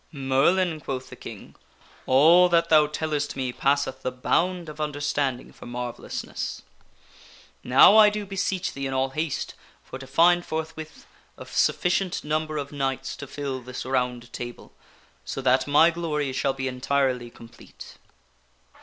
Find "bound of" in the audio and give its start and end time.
4.11-4.81